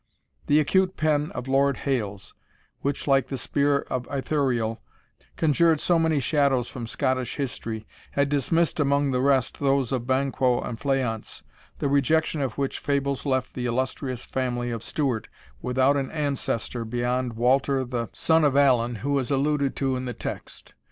The 0.47 0.59
acute 0.59 0.97
pen 0.97 1.29
of 1.33 1.47
Lord 1.47 1.77
Hailes, 1.77 2.33
which, 2.81 3.05
like 3.05 3.27
the 3.27 3.37
spear 3.37 3.81
of 3.81 4.07
Ithuriel, 4.09 4.79
conjured 5.37 5.79
so 5.79 5.99
many 5.99 6.19
shadows 6.19 6.67
from 6.67 6.87
Scottish 6.87 7.35
history, 7.35 7.85
had 8.13 8.27
dismissed 8.27 8.79
among 8.79 9.11
the 9.11 9.21
rest 9.21 9.59
those 9.59 9.91
of 9.91 10.07
Banquo 10.07 10.59
and 10.59 10.79
Fleance, 10.79 11.43
the 11.77 11.87
rejection 11.87 12.41
of 12.41 12.57
which 12.57 12.79
fables 12.79 13.27
left 13.27 13.53
the 13.53 13.67
illustrious 13.67 14.25
family 14.25 14.71
of 14.71 14.81
Stewart 14.81 15.27
without 15.61 15.95
an 15.95 16.09
ancestor 16.09 16.83
beyond 16.83 17.33
Walter 17.33 17.85
the 17.85 18.09
son 18.11 18.43
of 18.43 18.57
Allan, 18.57 18.95
who 19.05 19.19
is 19.19 19.29
alluded 19.29 19.75
to 19.75 19.95
in 19.95 20.05
the 20.05 20.15
text. 20.15 20.73